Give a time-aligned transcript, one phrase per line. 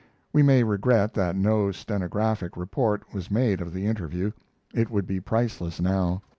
[0.33, 4.31] We may regret that no stenographic report was made of the interview.
[4.73, 6.23] It would be priceless now.